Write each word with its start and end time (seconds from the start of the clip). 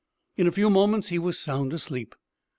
In 0.35 0.47
a 0.47 0.51
few 0.51 0.71
moments 0.71 1.09
he 1.09 1.19
was 1.19 1.37
sound 1.37 1.73
asleep. 1.73 2.15